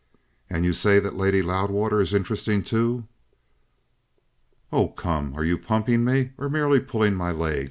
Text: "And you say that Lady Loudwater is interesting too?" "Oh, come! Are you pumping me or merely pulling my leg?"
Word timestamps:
"And 0.49 0.65
you 0.65 0.73
say 0.73 0.99
that 0.99 1.15
Lady 1.15 1.43
Loudwater 1.43 2.01
is 2.01 2.11
interesting 2.11 2.63
too?" 2.63 3.07
"Oh, 4.73 4.87
come! 4.87 5.35
Are 5.37 5.43
you 5.45 5.59
pumping 5.59 6.03
me 6.03 6.31
or 6.39 6.49
merely 6.49 6.79
pulling 6.79 7.13
my 7.13 7.31
leg?" 7.31 7.59